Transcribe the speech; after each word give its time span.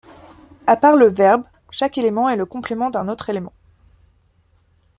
À 0.65 0.77
part 0.77 0.95
le 0.95 1.09
verbe, 1.09 1.43
chaque 1.69 1.99
élément 1.99 2.27
est 2.27 2.35
le 2.35 2.47
complément 2.47 2.89
d'un 2.89 3.07
autre 3.07 3.29
élément. 3.29 3.53